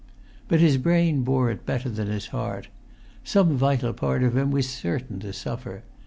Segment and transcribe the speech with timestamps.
[0.47, 2.69] But his brain bore it better than his heart.
[3.23, 5.83] Some vital part of him was certain to suffer.